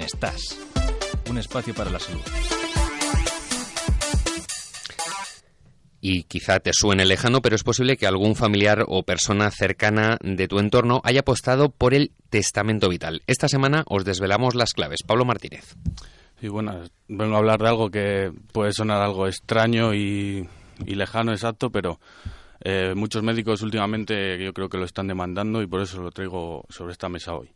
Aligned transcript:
estás. 0.00 0.58
Un 1.28 1.38
espacio 1.38 1.74
para 1.74 1.90
la 1.90 1.98
salud. 1.98 2.22
y 6.04 6.24
quizá 6.24 6.58
te 6.58 6.72
suene 6.72 7.06
lejano, 7.06 7.40
pero 7.40 7.54
es 7.54 7.62
posible 7.62 7.96
que 7.96 8.08
algún 8.08 8.34
familiar 8.34 8.84
o 8.88 9.04
persona 9.04 9.52
cercana 9.52 10.18
de 10.20 10.48
tu 10.48 10.58
entorno 10.58 11.00
haya 11.04 11.20
apostado 11.20 11.70
por 11.70 11.94
el 11.94 12.10
testamento 12.28 12.88
vital. 12.88 13.22
Esta 13.28 13.46
semana 13.46 13.84
os 13.86 14.04
desvelamos 14.04 14.56
las 14.56 14.72
claves. 14.72 15.04
Pablo 15.06 15.24
Martínez. 15.24 15.76
Sí, 16.40 16.48
bueno, 16.48 16.82
vengo 17.06 17.36
a 17.36 17.38
hablar 17.38 17.60
de 17.60 17.68
algo 17.68 17.88
que 17.88 18.32
puede 18.52 18.72
sonar 18.72 19.00
algo 19.00 19.28
extraño 19.28 19.94
y, 19.94 20.48
lejano, 20.84 21.30
exacto, 21.30 21.70
pero 21.70 22.00
eh, 22.64 22.94
muchos 22.96 23.22
médicos 23.22 23.62
últimamente 23.62 24.44
yo 24.44 24.52
creo 24.52 24.68
que 24.68 24.78
lo 24.78 24.84
están 24.84 25.06
demandando 25.06 25.62
y 25.62 25.68
por 25.68 25.82
eso 25.82 26.02
lo 26.02 26.10
traigo 26.10 26.64
sobre 26.68 26.92
esta 26.92 27.08
mesa 27.08 27.34
hoy. 27.34 27.48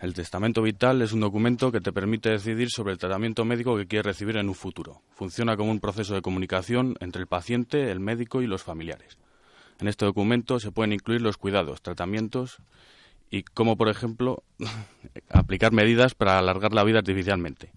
El 0.00 0.12
testamento 0.12 0.60
vital 0.60 1.02
es 1.02 1.12
un 1.12 1.20
documento 1.20 1.70
que 1.70 1.80
te 1.80 1.92
permite 1.92 2.30
decidir 2.30 2.68
sobre 2.70 2.92
el 2.92 2.98
tratamiento 2.98 3.44
médico 3.44 3.76
que 3.76 3.86
quieres 3.86 4.06
recibir 4.06 4.36
en 4.36 4.48
un 4.48 4.54
futuro. 4.54 5.02
Funciona 5.14 5.56
como 5.56 5.70
un 5.70 5.80
proceso 5.80 6.14
de 6.14 6.22
comunicación 6.22 6.96
entre 7.00 7.22
el 7.22 7.28
paciente, 7.28 7.90
el 7.90 8.00
médico 8.00 8.42
y 8.42 8.46
los 8.46 8.62
familiares. 8.62 9.18
En 9.80 9.88
este 9.88 10.04
documento 10.04 10.58
se 10.58 10.72
pueden 10.72 10.92
incluir 10.92 11.22
los 11.22 11.36
cuidados, 11.36 11.80
tratamientos 11.80 12.58
y 13.30 13.44
cómo, 13.44 13.76
por 13.76 13.88
ejemplo, 13.88 14.42
aplicar 15.30 15.72
medidas 15.72 16.14
para 16.14 16.38
alargar 16.38 16.72
la 16.72 16.84
vida 16.84 16.98
artificialmente. 16.98 17.72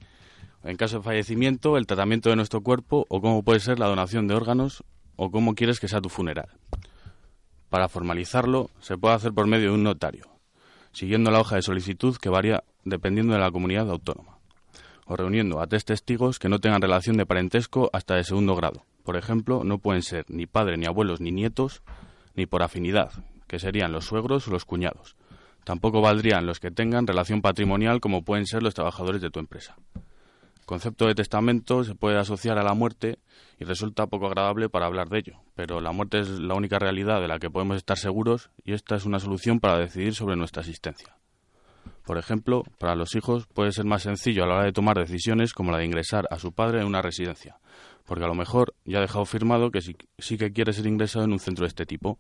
En 0.63 0.76
caso 0.76 0.98
de 0.98 1.04
fallecimiento, 1.04 1.77
el 1.77 1.88
tratamiento 1.88 2.30
de 2.30 2.36
nuestro 2.36 2.62
cuerpo 2.62 3.05
o 3.10 3.22
cómo 3.22 3.44
puede 3.44 3.60
ser 3.60 3.80
la 3.80 3.88
donación 3.88 4.27
de 4.27 4.36
órganos 4.36 4.84
o 5.16 5.32
cómo 5.32 5.55
quieres 5.55 5.80
que 5.80 5.88
sea 5.88 6.02
tu 6.02 6.10
funeral. 6.10 6.49
Para 7.70 7.90
formalizarlo, 7.90 8.70
se 8.80 8.98
puede 8.98 9.16
hacer 9.16 9.34
por 9.34 9.48
medio 9.48 9.70
de 9.70 9.76
un 9.76 9.84
notario 9.84 10.37
siguiendo 10.91 11.32
la 11.32 11.40
hoja 11.40 11.55
de 11.55 11.62
solicitud 11.62 12.18
que 12.18 12.30
varía 12.30 12.64
dependiendo 12.86 13.34
de 13.34 13.40
la 13.40 13.52
comunidad 13.52 13.90
autónoma, 13.90 14.38
o 15.05 15.16
reuniendo 15.16 15.62
a 15.62 15.68
tres 15.68 15.85
testigos 15.85 16.40
que 16.40 16.49
no 16.49 16.60
tengan 16.60 16.82
relación 16.82 17.18
de 17.18 17.26
parentesco 17.26 17.90
hasta 17.93 18.16
de 18.16 18.24
segundo 18.24 18.55
grado. 18.55 18.85
Por 19.04 19.15
ejemplo, 19.15 19.63
no 19.63 19.77
pueden 19.77 20.02
ser 20.02 20.26
ni 20.27 20.46
padres, 20.48 20.77
ni 20.77 20.85
abuelos, 20.85 21.21
ni 21.21 21.32
nietos, 21.32 21.82
ni 22.35 22.46
por 22.46 22.63
afinidad, 22.63 23.12
que 23.48 23.60
serían 23.60 23.91
los 23.91 24.05
suegros 24.05 24.48
o 24.48 24.52
los 24.52 24.65
cuñados. 24.65 25.15
Tampoco 25.63 26.02
valdrían 26.02 26.46
los 26.46 26.60
que 26.60 26.71
tengan 26.71 27.08
relación 27.08 27.41
patrimonial 27.41 27.99
como 27.99 28.24
pueden 28.24 28.46
ser 28.46 28.63
los 28.63 28.74
trabajadores 28.74 29.21
de 29.21 29.30
tu 29.30 29.40
empresa 29.40 29.76
concepto 30.68 31.07
de 31.07 31.15
testamento 31.15 31.85
se 31.85 31.96
puede 31.96 32.20
asociar 32.20 32.60
a 32.60 32.63
la 32.63 32.73
muerte 32.73 33.20
y 33.57 33.63
resulta 33.63 34.05
poco 34.07 34.27
agradable 34.27 34.68
para 34.68 34.85
hablar 34.85 35.07
de 35.07 35.20
ello, 35.20 35.40
pero 35.55 35.79
la 35.79 35.93
muerte 35.93 36.20
es 36.20 36.27
la 36.27 36.55
única 36.55 36.77
realidad 36.77 37.21
de 37.21 37.29
la 37.29 37.40
que 37.40 37.49
podemos 37.49 37.77
estar 37.77 37.98
seguros 37.98 38.51
y 38.65 38.74
esta 38.74 38.98
es 38.98 39.05
una 39.05 39.20
solución 39.20 39.62
para 39.62 39.79
decidir 39.79 40.13
sobre 40.13 40.35
nuestra 40.35 40.62
existencia. 40.62 41.15
Por 42.05 42.18
ejemplo, 42.18 42.63
para 42.79 42.96
los 42.96 43.15
hijos 43.15 43.48
puede 43.48 43.71
ser 43.71 43.85
más 43.85 44.04
sencillo 44.04 44.43
a 44.43 44.48
la 44.48 44.55
hora 44.55 44.65
de 44.65 44.74
tomar 44.74 44.98
decisiones 44.98 45.54
como 45.54 45.71
la 45.71 45.77
de 45.77 45.85
ingresar 45.85 46.27
a 46.32 46.37
su 46.37 46.51
padre 46.51 46.81
en 46.81 46.87
una 46.87 47.02
residencia, 47.02 47.59
porque 48.05 48.26
a 48.26 48.27
lo 48.27 48.35
mejor 48.35 48.76
ya 48.84 48.98
ha 48.98 49.02
dejado 49.02 49.24
firmado 49.24 49.71
que 49.71 49.79
sí, 49.79 49.96
sí 50.18 50.37
que 50.37 50.52
quiere 50.52 50.74
ser 50.74 50.85
ingresado 50.85 51.24
en 51.24 51.31
un 51.31 51.40
centro 51.40 51.63
de 51.63 51.70
este 51.70 51.85
tipo, 51.85 52.20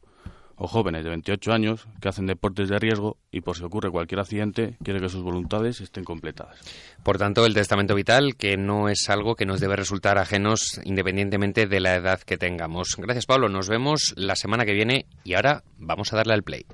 o 0.57 0.67
jóvenes 0.67 1.03
de 1.03 1.09
28 1.09 1.53
años 1.53 1.87
que 2.01 2.09
hacen 2.09 2.25
deportes 2.25 2.69
de 2.69 2.79
riesgo 2.79 3.17
y 3.31 3.41
por 3.41 3.57
si 3.57 3.63
ocurre 3.63 3.89
cualquier 3.89 4.19
accidente 4.19 4.75
quiere 4.83 4.99
que 4.99 5.09
sus 5.09 5.23
voluntades 5.23 5.81
estén 5.81 6.03
completadas. 6.03 6.59
Por 7.03 7.17
tanto, 7.17 7.45
el 7.45 7.53
testamento 7.53 7.95
vital 7.95 8.35
que 8.35 8.57
no 8.57 8.89
es 8.89 9.09
algo 9.09 9.35
que 9.35 9.45
nos 9.45 9.59
debe 9.59 9.75
resultar 9.75 10.17
ajenos 10.17 10.81
independientemente 10.83 11.67
de 11.67 11.79
la 11.79 11.95
edad 11.95 12.19
que 12.19 12.37
tengamos. 12.37 12.95
Gracias 12.97 13.25
Pablo, 13.25 13.49
nos 13.49 13.69
vemos 13.69 14.13
la 14.17 14.35
semana 14.35 14.65
que 14.65 14.73
viene 14.73 15.05
y 15.23 15.33
ahora 15.33 15.63
vamos 15.77 16.13
a 16.13 16.17
darle 16.17 16.33
al 16.33 16.43
play. 16.43 16.67